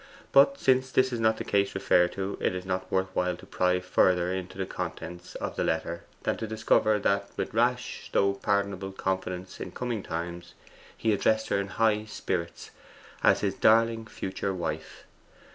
But 0.31 0.57
since 0.59 0.89
this 0.91 1.13
is 1.13 1.19
not 1.19 1.37
the 1.37 1.43
case 1.43 1.75
referred 1.75 2.13
to, 2.13 2.35
it 2.41 2.55
is 2.55 2.65
not 2.65 2.91
worth 2.91 3.09
while 3.13 3.37
to 3.37 3.45
pry 3.45 3.79
further 3.79 4.33
into 4.33 4.57
the 4.57 4.65
contents 4.65 5.35
of 5.35 5.55
the 5.55 5.63
letter 5.63 6.05
than 6.23 6.37
to 6.37 6.47
discover 6.47 6.97
that, 6.97 7.29
with 7.37 7.53
rash 7.53 8.09
though 8.11 8.33
pardonable 8.33 8.93
confidence 8.93 9.59
in 9.59 9.69
coming 9.69 10.01
times, 10.01 10.55
he 10.97 11.13
addressed 11.13 11.49
her 11.49 11.59
in 11.59 11.67
high 11.67 12.05
spirits 12.05 12.71
as 13.23 13.41
his 13.41 13.53
darling 13.53 14.07
future 14.07 14.55
wife. 14.55 15.03